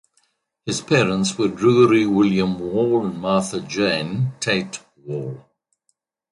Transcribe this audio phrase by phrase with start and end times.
[0.65, 5.45] His parents were Drury William Wall and Martha Jane (Tate) Wall.